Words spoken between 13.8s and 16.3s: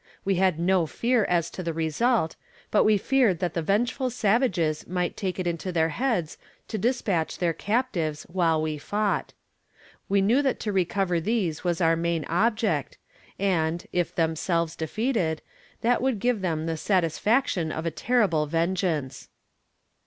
if themselves defeated, that would